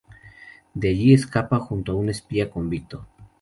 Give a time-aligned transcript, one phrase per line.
[0.73, 3.05] De allí escapa junto a un espía convicto.